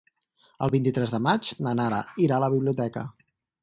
El 0.67 0.73
vint-i-tres 0.75 1.13
de 1.17 1.21
maig 1.27 1.53
na 1.69 1.77
Nara 1.83 2.03
irà 2.27 2.41
a 2.43 2.47
la 2.49 2.53
biblioteca. 2.59 3.09